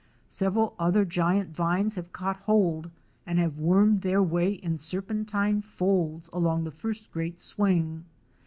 Several 0.29 0.73
other 0.79 1.05
giant 1.05 1.51
vines 1.51 1.93
have 1.93 2.11
caught 2.11 2.37
hold 2.37 2.89
and 3.27 3.37
have 3.37 3.59
wormed 3.59 4.01
their 4.01 4.23
way 4.23 4.53
in 4.53 4.79
serpentine 4.79 5.61
folds 5.61 6.27
along 6.33 6.63
the 6.63 6.71
first 6.71 7.11
great 7.11 7.39
swing. 7.39 8.03